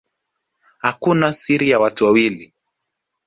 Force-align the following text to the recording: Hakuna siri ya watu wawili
Hakuna 0.77 1.31
siri 1.31 1.69
ya 1.69 1.79
watu 1.79 2.05
wawili 2.05 2.53